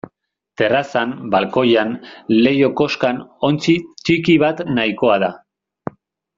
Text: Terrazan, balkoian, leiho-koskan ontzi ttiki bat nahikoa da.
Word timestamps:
Terrazan, 0.61 1.11
balkoian, 1.35 1.91
leiho-koskan 2.47 3.21
ontzi 3.51 3.79
ttiki 4.01 4.39
bat 4.47 4.67
nahikoa 4.75 5.23
da. 5.29 5.33